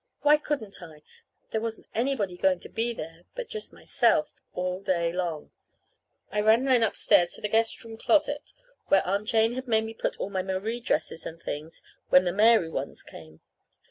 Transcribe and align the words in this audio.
Why 0.21 0.37
couldn't 0.37 0.81
I? 0.81 1.03
There 1.51 1.61
wasn't 1.61 1.85
anybody 1.93 2.35
going 2.35 2.59
to 2.61 2.69
be 2.69 2.91
there 2.91 3.25
but 3.35 3.49
just 3.49 3.71
myself, 3.71 4.33
all 4.51 4.81
day 4.81 5.13
long. 5.13 5.51
I 6.31 6.41
ran 6.41 6.65
then 6.65 6.81
upstairs 6.81 7.33
to 7.33 7.41
the 7.41 7.47
guest 7.47 7.83
room 7.83 7.97
closet 7.97 8.51
where 8.87 9.05
Aunt 9.05 9.27
Jane 9.27 9.53
had 9.53 9.67
made 9.67 9.83
me 9.83 9.93
put 9.93 10.17
all 10.17 10.31
my 10.31 10.41
Marie 10.41 10.79
dresses 10.79 11.23
and 11.27 11.39
things 11.39 11.83
when 12.09 12.25
the 12.25 12.33
Mary 12.33 12.67
ones 12.71 13.03
came. 13.03 13.41